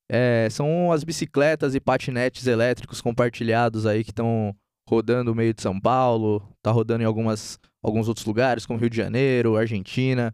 É, 0.09 0.47
são 0.49 0.91
as 0.91 1.03
bicicletas 1.03 1.75
e 1.75 1.79
patinetes 1.79 2.47
elétricos 2.47 2.99
compartilhados 2.99 3.85
aí 3.85 4.03
que 4.03 4.09
estão 4.11 4.55
rodando 4.89 5.31
no 5.31 5.35
meio 5.35 5.53
de 5.53 5.61
São 5.61 5.79
Paulo, 5.79 6.41
tá 6.63 6.71
rodando 6.71 7.03
em 7.03 7.05
algumas, 7.05 7.59
alguns 7.83 8.07
outros 8.07 8.25
lugares, 8.25 8.65
como 8.65 8.79
Rio 8.79 8.89
de 8.89 8.97
Janeiro, 8.97 9.57
Argentina. 9.57 10.33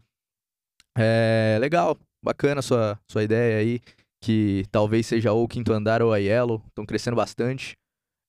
É 0.96 1.58
legal, 1.60 1.96
bacana 2.22 2.60
sua, 2.60 2.98
sua 3.10 3.22
ideia 3.22 3.58
aí, 3.58 3.80
que 4.22 4.64
talvez 4.70 5.06
seja 5.06 5.32
ou 5.32 5.44
o 5.44 5.48
Quinto 5.48 5.72
Andar 5.72 6.02
ou 6.02 6.12
a 6.12 6.18
Yellow, 6.18 6.62
estão 6.68 6.84
crescendo 6.84 7.16
bastante. 7.16 7.76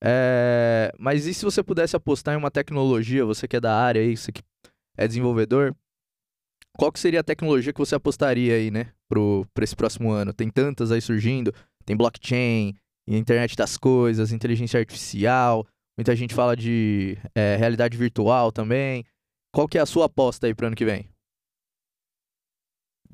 É, 0.05 0.91
mas 0.99 1.25
e 1.25 1.33
se 1.33 1.45
você 1.45 1.63
pudesse 1.63 1.95
apostar 1.95 2.33
em 2.33 2.37
uma 2.37 2.51
tecnologia, 2.51 3.25
você 3.25 3.47
que 3.47 3.55
é 3.55 3.61
da 3.61 3.73
área 3.73 4.01
aí, 4.01 4.17
você 4.17 4.33
que 4.33 4.43
é 4.97 5.07
desenvolvedor, 5.07 5.73
qual 6.77 6.91
que 6.91 6.99
seria 6.99 7.21
a 7.21 7.23
tecnologia 7.23 7.71
que 7.71 7.79
você 7.79 7.95
apostaria 7.95 8.55
aí, 8.55 8.69
né, 8.69 8.91
para 9.07 9.63
esse 9.63 9.75
próximo 9.75 10.11
ano? 10.11 10.33
Tem 10.33 10.49
tantas 10.49 10.91
aí 10.91 10.99
surgindo, 10.99 11.53
tem 11.85 11.95
blockchain, 11.95 12.75
internet 13.07 13.55
das 13.55 13.77
coisas, 13.77 14.31
inteligência 14.33 14.79
artificial, 14.79 15.65
muita 15.97 16.15
gente 16.15 16.33
fala 16.33 16.55
de 16.55 17.17
é, 17.33 17.55
realidade 17.55 17.97
virtual 17.97 18.51
também. 18.51 19.05
Qual 19.53 19.67
que 19.67 19.77
é 19.77 19.81
a 19.81 19.85
sua 19.85 20.05
aposta 20.05 20.47
aí 20.47 20.53
para 20.53 20.67
ano 20.67 20.75
que 20.75 20.85
vem? 20.85 21.07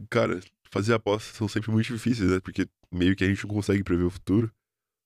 Cara, 0.09 0.39
fazer 0.71 0.93
apostas 0.93 1.35
são 1.35 1.47
sempre 1.47 1.69
muito 1.69 1.91
difíceis, 1.93 2.31
né? 2.31 2.39
Porque 2.39 2.65
meio 2.91 3.15
que 3.15 3.23
a 3.23 3.27
gente 3.27 3.45
não 3.45 3.53
consegue 3.53 3.83
prever 3.83 4.05
o 4.05 4.09
futuro. 4.09 4.49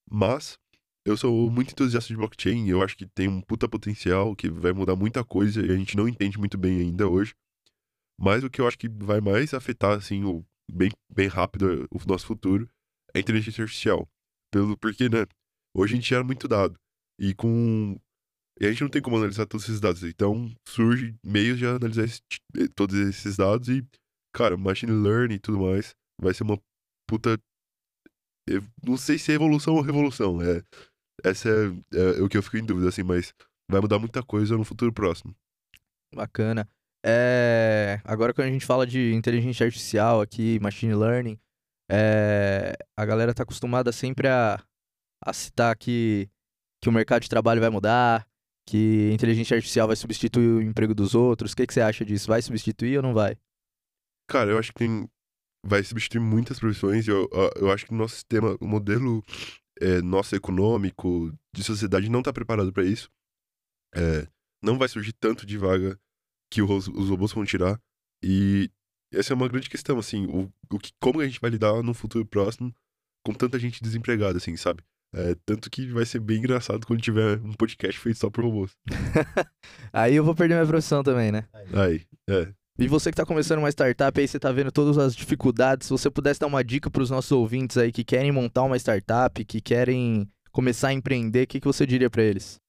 Mas 0.09 0.59
eu 1.05 1.17
sou 1.17 1.49
muito 1.49 1.71
entusiasta 1.71 2.07
de 2.07 2.17
blockchain, 2.17 2.69
eu 2.69 2.81
acho 2.81 2.95
que 2.97 3.05
tem 3.05 3.27
um 3.27 3.41
puta 3.41 3.67
potencial, 3.67 4.35
que 4.35 4.49
vai 4.49 4.71
mudar 4.71 4.95
muita 4.95 5.23
coisa 5.23 5.65
e 5.65 5.71
a 5.71 5.75
gente 5.75 5.97
não 5.97 6.07
entende 6.07 6.37
muito 6.37 6.57
bem 6.57 6.79
ainda 6.79 7.07
hoje. 7.07 7.33
Mas 8.19 8.43
o 8.43 8.49
que 8.49 8.61
eu 8.61 8.67
acho 8.67 8.77
que 8.77 8.87
vai 8.87 9.19
mais 9.19 9.53
afetar, 9.53 9.97
assim, 9.97 10.23
o, 10.23 10.45
bem, 10.71 10.91
bem 11.13 11.27
rápido 11.27 11.87
o 11.91 12.07
nosso 12.07 12.25
futuro 12.25 12.69
é 13.13 13.17
a 13.17 13.21
inteligência 13.21 13.63
artificial. 13.63 14.07
Pelo, 14.51 14.77
porque, 14.77 15.09
né, 15.09 15.25
hoje 15.75 15.93
a 15.93 15.95
gente 15.95 16.09
gera 16.09 16.23
muito 16.23 16.47
dado. 16.47 16.75
E 17.19 17.33
com. 17.33 17.99
E 18.59 18.65
a 18.65 18.69
gente 18.71 18.81
não 18.81 18.89
tem 18.89 19.01
como 19.01 19.17
analisar 19.17 19.45
todos 19.45 19.67
esses 19.67 19.81
dados. 19.81 20.03
Então 20.03 20.53
surge 20.67 21.15
meios 21.25 21.57
de 21.57 21.65
analisar 21.65 22.05
esse, 22.05 22.21
todos 22.75 22.95
esses 22.95 23.35
dados 23.35 23.67
e, 23.67 23.85
cara, 24.33 24.55
machine 24.55 24.91
learning 24.91 25.35
e 25.35 25.39
tudo 25.39 25.59
mais 25.59 25.95
vai 26.21 26.33
ser 26.33 26.43
uma 26.43 26.59
puta. 27.07 27.37
Eu 28.47 28.63
não 28.85 28.97
sei 28.97 29.17
se 29.17 29.31
é 29.31 29.35
evolução 29.35 29.73
ou 29.75 29.81
revolução. 29.81 30.41
É, 30.41 30.61
essa 31.23 31.49
é, 31.49 32.19
é, 32.19 32.21
o 32.21 32.29
que 32.29 32.37
eu 32.37 32.43
fico 32.43 32.57
em 32.57 32.65
dúvida, 32.65 32.89
assim, 32.89 33.03
mas 33.03 33.33
vai 33.69 33.81
mudar 33.81 33.99
muita 33.99 34.23
coisa 34.23 34.57
no 34.57 34.63
futuro 34.63 34.93
próximo. 34.93 35.35
Bacana. 36.13 36.67
É, 37.05 37.99
agora 38.03 38.33
quando 38.33 38.47
a 38.47 38.51
gente 38.51 38.65
fala 38.65 38.87
de 38.87 39.13
inteligência 39.13 39.65
artificial 39.65 40.21
aqui, 40.21 40.57
machine 40.61 40.95
learning, 40.95 41.37
é, 41.91 42.73
a 42.97 43.05
galera 43.05 43.33
tá 43.33 43.43
acostumada 43.43 43.91
sempre 43.91 44.27
a, 44.27 44.63
a 45.21 45.33
citar 45.33 45.75
que, 45.75 46.29
que 46.81 46.87
o 46.87 46.91
mercado 46.93 47.23
de 47.23 47.29
trabalho 47.29 47.59
vai 47.59 47.69
mudar, 47.69 48.25
que 48.65 49.11
inteligência 49.11 49.55
artificial 49.55 49.87
vai 49.87 49.95
substituir 49.95 50.47
o 50.47 50.61
emprego 50.61 50.95
dos 50.95 51.13
outros. 51.13 51.51
O 51.51 51.55
que, 51.55 51.67
que 51.67 51.73
você 51.73 51.81
acha 51.81 52.05
disso? 52.05 52.27
Vai 52.27 52.41
substituir 52.41 52.97
ou 52.97 53.03
não 53.03 53.13
vai? 53.13 53.37
Cara, 54.29 54.51
eu 54.51 54.57
acho 54.57 54.71
que 54.71 54.79
tem, 54.79 55.09
vai 55.65 55.83
substituir 55.83 56.21
muitas 56.21 56.59
profissões. 56.59 57.07
Eu, 57.07 57.29
eu 57.57 57.69
acho 57.69 57.85
que 57.85 57.93
o 57.93 57.97
nosso 57.97 58.15
sistema, 58.15 58.55
o 58.61 58.67
modelo 58.67 59.21
é, 59.81 60.01
nosso 60.01 60.35
econômico, 60.35 61.33
de 61.53 61.63
sociedade, 61.63 62.09
não 62.09 62.19
está 62.19 62.31
preparado 62.31 62.71
para 62.71 62.83
isso. 62.83 63.09
É, 63.95 64.27
não 64.61 64.77
vai 64.77 64.87
surgir 64.87 65.13
tanto 65.13 65.45
de 65.45 65.57
vaga 65.57 65.99
que 66.51 66.61
os, 66.61 66.87
os 66.87 67.09
robôs 67.09 67.31
vão 67.33 67.45
tirar. 67.45 67.79
E 68.23 68.69
essa 69.11 69.33
é 69.33 69.35
uma 69.35 69.47
grande 69.47 69.69
questão, 69.69 69.99
assim, 69.99 70.25
o, 70.27 70.51
o 70.71 70.79
que, 70.79 70.91
como 70.99 71.19
a 71.19 71.25
gente 71.25 71.39
vai 71.39 71.49
lidar 71.49 71.81
no 71.83 71.93
futuro 71.93 72.25
próximo 72.25 72.73
com 73.25 73.33
tanta 73.33 73.59
gente 73.59 73.81
desempregada, 73.81 74.37
assim, 74.37 74.55
sabe? 74.57 74.83
É, 75.15 75.35
tanto 75.45 75.69
que 75.69 75.85
vai 75.87 76.05
ser 76.05 76.19
bem 76.19 76.39
engraçado 76.39 76.87
quando 76.87 77.01
tiver 77.01 77.39
um 77.39 77.53
podcast 77.53 77.99
feito 77.99 78.17
só 78.17 78.29
por 78.29 78.43
robôs. 78.43 78.75
aí 79.93 80.15
eu 80.15 80.23
vou 80.23 80.33
perder 80.33 80.55
minha 80.55 80.67
profissão 80.67 81.03
também, 81.03 81.31
né? 81.31 81.47
Aí, 81.71 82.05
é. 82.27 82.51
E 82.77 82.87
você 82.87 83.11
que 83.11 83.13
está 83.13 83.25
começando 83.25 83.59
uma 83.59 83.69
startup, 83.69 84.19
aí 84.19 84.27
você 84.27 84.37
está 84.37 84.51
vendo 84.51 84.71
todas 84.71 84.97
as 84.97 85.15
dificuldades, 85.15 85.87
se 85.87 85.91
você 85.91 86.09
pudesse 86.09 86.39
dar 86.39 86.47
uma 86.47 86.63
dica 86.63 86.89
para 86.89 87.03
os 87.03 87.09
nossos 87.09 87.31
ouvintes 87.31 87.77
aí 87.77 87.91
que 87.91 88.03
querem 88.03 88.31
montar 88.31 88.63
uma 88.63 88.77
startup, 88.77 89.45
que 89.45 89.61
querem 89.61 90.27
começar 90.51 90.87
a 90.87 90.93
empreender, 90.93 91.43
o 91.43 91.47
que, 91.47 91.59
que 91.59 91.67
você 91.67 91.85
diria 91.85 92.09
para 92.09 92.23
eles? 92.23 92.59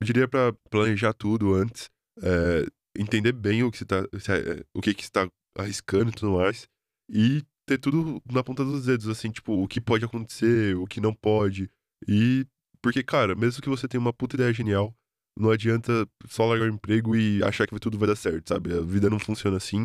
Eu 0.00 0.06
diria 0.06 0.26
para 0.26 0.52
planejar 0.68 1.12
tudo 1.12 1.54
antes, 1.54 1.88
é, 2.20 2.66
entender 2.98 3.32
bem 3.32 3.62
o 3.62 3.70
que 3.70 3.78
você 3.78 3.84
tá, 3.84 3.98
é, 3.98 4.64
o 4.74 4.80
que 4.80 4.92
que 4.92 5.04
está 5.04 5.28
arriscando 5.56 6.10
e 6.10 6.14
tudo 6.14 6.32
mais, 6.32 6.66
e 7.08 7.42
ter 7.64 7.78
tudo 7.78 8.20
na 8.30 8.42
ponta 8.42 8.64
dos 8.64 8.86
dedos, 8.86 9.08
assim, 9.08 9.30
tipo, 9.30 9.52
o 9.62 9.68
que 9.68 9.80
pode 9.80 10.04
acontecer, 10.04 10.76
o 10.76 10.86
que 10.86 11.00
não 11.00 11.14
pode. 11.14 11.70
E 12.08 12.44
porque, 12.82 13.02
cara, 13.02 13.34
mesmo 13.34 13.62
que 13.62 13.68
você 13.68 13.88
tenha 13.88 14.00
uma 14.00 14.12
puta 14.12 14.36
ideia 14.36 14.52
genial, 14.52 14.94
não 15.38 15.50
adianta 15.50 16.08
só 16.28 16.46
largar 16.46 16.70
o 16.70 16.74
emprego 16.74 17.16
e 17.16 17.42
achar 17.42 17.66
que 17.66 17.78
tudo 17.78 17.98
vai 17.98 18.08
dar 18.08 18.16
certo, 18.16 18.48
sabe? 18.48 18.72
A 18.72 18.80
vida 18.80 19.10
não 19.10 19.18
funciona 19.18 19.56
assim. 19.56 19.84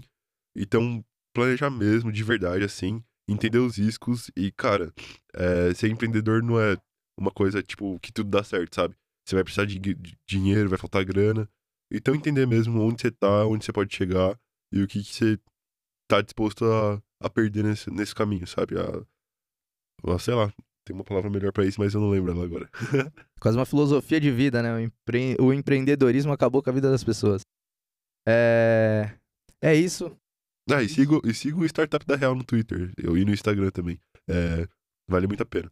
Então, 0.55 1.03
planejar 1.33 1.69
mesmo, 1.69 2.11
de 2.11 2.23
verdade, 2.23 2.63
assim, 2.63 3.03
entender 3.27 3.59
os 3.59 3.77
riscos 3.77 4.29
e, 4.35 4.51
cara, 4.51 4.93
é, 5.33 5.73
ser 5.73 5.89
empreendedor 5.89 6.43
não 6.43 6.59
é 6.59 6.77
uma 7.19 7.31
coisa, 7.31 7.61
tipo, 7.61 7.99
que 7.99 8.11
tudo 8.11 8.29
dá 8.29 8.43
certo, 8.43 8.75
sabe? 8.75 8.95
Você 9.27 9.35
vai 9.35 9.43
precisar 9.43 9.65
de, 9.65 9.77
de 9.77 10.17
dinheiro, 10.27 10.69
vai 10.69 10.77
faltar 10.77 11.05
grana. 11.05 11.49
Então 11.91 12.15
entender 12.15 12.45
mesmo 12.45 12.81
onde 12.81 13.01
você 13.01 13.11
tá, 13.11 13.45
onde 13.45 13.65
você 13.65 13.73
pode 13.73 13.95
chegar 13.95 14.39
e 14.71 14.81
o 14.81 14.87
que, 14.87 15.03
que 15.03 15.13
você 15.13 15.39
tá 16.07 16.21
disposto 16.21 16.65
a, 16.65 17.01
a 17.21 17.29
perder 17.29 17.63
nesse, 17.63 17.89
nesse 17.91 18.13
caminho, 18.13 18.47
sabe? 18.47 18.75
A, 18.79 20.13
a, 20.13 20.19
sei 20.19 20.33
lá, 20.33 20.51
tem 20.89 20.95
uma 20.95 21.03
palavra 21.03 21.29
melhor 21.29 21.51
para 21.51 21.65
isso, 21.65 21.79
mas 21.79 21.93
eu 21.93 22.01
não 22.01 22.09
lembro 22.09 22.31
ela 22.31 22.43
agora. 22.43 22.67
Quase 23.39 23.55
uma 23.55 23.65
filosofia 23.65 24.19
de 24.19 24.31
vida, 24.31 24.63
né? 24.63 24.73
O, 24.73 24.79
empre... 24.79 25.37
o 25.39 25.53
empreendedorismo 25.53 26.33
acabou 26.33 26.63
com 26.63 26.69
a 26.71 26.73
vida 26.73 26.89
das 26.89 27.03
pessoas. 27.03 27.41
É. 28.27 29.11
É 29.61 29.75
isso. 29.75 30.11
Ah, 30.71 30.81
e 30.81 30.89
sigo, 30.89 31.21
e 31.23 31.33
sigo 31.33 31.61
o 31.61 31.65
Startup 31.65 32.03
da 32.05 32.15
Real 32.15 32.33
no 32.33 32.43
Twitter. 32.43 32.91
Eu 32.97 33.15
e 33.15 33.23
no 33.23 33.31
Instagram 33.31 33.69
também. 33.69 33.99
É, 34.27 34.67
vale 35.07 35.27
muito 35.27 35.43
a 35.43 35.45
pena. 35.45 35.71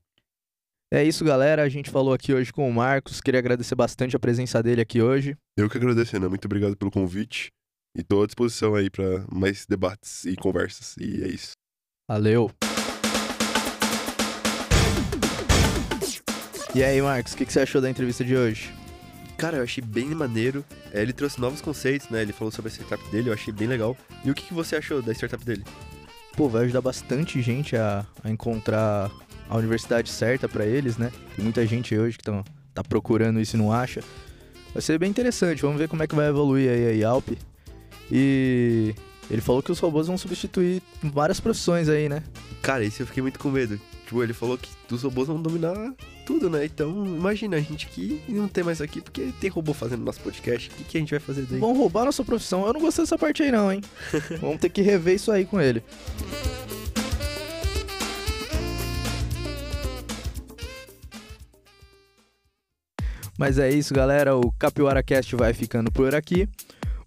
É 0.94 1.04
isso, 1.04 1.26
galera. 1.26 1.64
A 1.64 1.70
gente 1.70 1.90
falou 1.90 2.14
aqui 2.14 2.32
hoje 2.34 2.54
com 2.54 2.70
o 2.70 2.74
Marcos. 2.74 3.20
Queria 3.20 3.40
agradecer 3.40 3.76
bastante 3.76 4.16
a 4.16 4.20
presença 4.20 4.62
dele 4.62 4.82
aqui 4.82 5.02
hoje. 5.02 5.36
Eu 5.58 5.70
que 5.70 5.78
agradeço, 5.78 6.16
Ana. 6.16 6.30
Muito 6.30 6.46
obrigado 6.46 6.78
pelo 6.78 6.92
convite. 6.92 7.50
E 7.96 8.04
tô 8.04 8.22
à 8.22 8.26
disposição 8.28 8.76
aí 8.76 8.90
para 8.90 9.26
mais 9.32 9.66
debates 9.66 10.26
e 10.26 10.36
conversas. 10.36 10.96
E 10.98 11.24
é 11.24 11.28
isso. 11.28 11.54
Valeu. 12.08 12.52
E 16.78 16.84
aí, 16.84 17.02
Marcos, 17.02 17.34
o 17.34 17.38
que, 17.38 17.44
que 17.44 17.52
você 17.52 17.62
achou 17.62 17.82
da 17.82 17.90
entrevista 17.90 18.24
de 18.24 18.38
hoje? 18.38 18.72
Cara, 19.36 19.58
eu 19.58 19.64
achei 19.64 19.84
bem 19.84 20.10
maneiro. 20.10 20.64
É, 20.94 21.02
ele 21.02 21.12
trouxe 21.12 21.42
novos 21.42 21.60
conceitos, 21.60 22.08
né? 22.10 22.22
Ele 22.22 22.32
falou 22.32 22.52
sobre 22.52 22.70
a 22.70 22.72
startup 22.72 23.04
dele, 23.10 23.30
eu 23.30 23.34
achei 23.34 23.52
bem 23.52 23.68
legal. 23.68 23.98
E 24.24 24.30
o 24.30 24.36
que, 24.36 24.44
que 24.44 24.54
você 24.54 24.76
achou 24.76 25.02
da 25.02 25.12
startup 25.12 25.44
dele? 25.44 25.64
Pô, 26.36 26.48
vai 26.48 26.66
ajudar 26.66 26.82
bastante 26.82 27.42
gente 27.42 27.76
a, 27.76 28.06
a 28.24 28.30
encontrar 28.30 29.10
a 29.50 29.58
universidade 29.58 30.08
certa 30.12 30.48
para 30.48 30.68
eles, 30.68 31.00
né? 31.00 31.12
Tem 31.36 31.44
muita 31.44 31.66
gente 31.66 31.98
hoje 31.98 32.16
que 32.16 32.24
tão, 32.24 32.44
tá 32.76 32.84
procurando 32.84 33.42
isso 33.42 33.56
e 33.56 33.60
não 33.60 33.74
acha. 33.74 34.04
Vai 34.72 34.84
ser 34.84 35.00
bem 35.00 35.10
interessante, 35.10 35.64
vamos 35.64 35.80
ver 35.80 35.88
como 35.88 36.04
é 36.04 36.08
que 36.08 36.14
vai 36.14 36.28
evoluir 36.28 36.70
aí 36.70 36.90
a 36.90 36.92
Yalp. 36.92 37.30
E 38.12 38.94
ele 39.32 39.42
falou 39.42 39.64
que 39.64 39.72
os 39.72 39.80
robôs 39.80 40.06
vão 40.06 40.16
substituir 40.16 40.84
várias 41.02 41.40
profissões 41.40 41.90
aí, 41.90 42.08
né? 42.08 42.22
Cara, 42.68 42.84
isso 42.84 43.02
eu 43.02 43.08
fiquei 43.08 43.24
muito 43.24 43.40
com 43.40 43.50
medo. 43.50 43.80
Tipo, 44.04 44.22
ele 44.22 44.34
falou 44.34 44.58
que 44.58 44.70
os 44.92 45.02
robôs 45.02 45.30
vão 45.30 45.42
dominar 45.42 45.94
tudo, 46.26 46.50
né? 46.50 46.66
Então, 46.66 47.06
imagina 47.06 47.56
a 47.56 47.62
gente 47.62 47.88
que 47.88 48.22
não 48.28 48.50
tem 48.50 48.62
mais 48.62 48.82
aqui, 48.82 49.00
porque 49.00 49.32
tem 49.40 49.50
robô 49.50 49.74
fazendo 49.74 50.04
nosso 50.04 50.20
podcast. 50.20 50.70
O 50.70 50.74
que, 50.74 50.84
que 50.84 50.98
a 50.98 51.00
gente 51.00 51.12
vai 51.12 51.20
fazer 51.22 51.44
daí? 51.44 51.62
Vão 51.62 51.74
roubar 51.74 52.04
nossa 52.04 52.26
profissão. 52.26 52.68
Eu 52.68 52.74
não 52.74 52.82
gostei 52.82 53.06
dessa 53.06 53.18
parte 53.18 53.42
aí, 53.42 53.54
não, 53.54 53.72
hein? 53.72 53.80
Vamos 54.42 54.60
ter 54.60 54.68
que 54.68 54.82
rever 54.82 55.16
isso 55.16 55.32
aí 55.32 55.46
com 55.46 55.62
ele. 55.62 55.82
Mas 63.40 63.58
é 63.58 63.70
isso, 63.70 63.94
galera. 63.94 64.36
O 64.36 64.52
Capiwara 64.52 65.02
Cast 65.02 65.34
vai 65.38 65.54
ficando 65.54 65.90
por 65.90 66.14
aqui. 66.14 66.50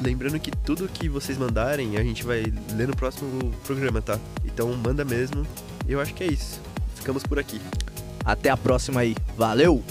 Lembrando 0.02 0.40
que 0.40 0.52
tudo 0.52 0.88
que 0.88 1.10
vocês 1.10 1.40
mandarem, 1.40 1.98
a 1.98 2.04
gente 2.04 2.24
vai 2.24 2.54
ler 2.76 2.88
no 2.88 2.96
próximo 2.96 3.52
programa, 3.66 4.00
tá? 4.00 4.20
Então 4.46 4.72
manda 4.76 5.04
mesmo. 5.04 5.44
Eu 5.88 6.00
acho 6.00 6.14
que 6.14 6.24
é 6.24 6.28
isso. 6.28 6.62
Ficamos 6.96 7.24
por 7.24 7.40
aqui. 7.40 7.60
Até 8.24 8.52
a 8.52 8.58
próxima 8.58 9.02
aí. 9.02 9.16
Valeu! 9.36 9.84